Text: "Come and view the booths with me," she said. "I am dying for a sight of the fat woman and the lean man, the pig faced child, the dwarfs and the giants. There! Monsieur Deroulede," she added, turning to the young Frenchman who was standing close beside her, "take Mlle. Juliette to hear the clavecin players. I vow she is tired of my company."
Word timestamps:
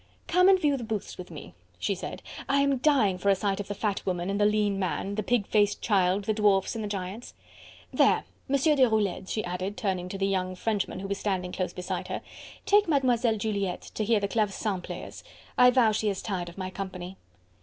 "Come 0.25 0.49
and 0.49 0.59
view 0.59 0.77
the 0.77 0.83
booths 0.83 1.19
with 1.19 1.29
me," 1.29 1.53
she 1.77 1.93
said. 1.93 2.23
"I 2.49 2.61
am 2.61 2.77
dying 2.79 3.19
for 3.19 3.29
a 3.29 3.35
sight 3.35 3.59
of 3.59 3.67
the 3.67 3.75
fat 3.75 4.03
woman 4.03 4.31
and 4.31 4.41
the 4.41 4.47
lean 4.47 4.79
man, 4.79 5.13
the 5.13 5.21
pig 5.21 5.45
faced 5.45 5.79
child, 5.79 6.23
the 6.23 6.33
dwarfs 6.33 6.73
and 6.73 6.83
the 6.83 6.87
giants. 6.87 7.35
There! 7.93 8.23
Monsieur 8.49 8.75
Deroulede," 8.75 9.29
she 9.29 9.43
added, 9.45 9.77
turning 9.77 10.09
to 10.09 10.17
the 10.17 10.25
young 10.25 10.55
Frenchman 10.55 11.01
who 11.01 11.07
was 11.07 11.19
standing 11.19 11.51
close 11.51 11.71
beside 11.71 12.07
her, 12.07 12.23
"take 12.65 12.87
Mlle. 12.87 13.37
Juliette 13.37 13.91
to 13.93 14.03
hear 14.03 14.19
the 14.19 14.27
clavecin 14.27 14.81
players. 14.81 15.23
I 15.55 15.69
vow 15.69 15.91
she 15.91 16.09
is 16.09 16.23
tired 16.23 16.49
of 16.49 16.57
my 16.57 16.71
company." 16.71 17.15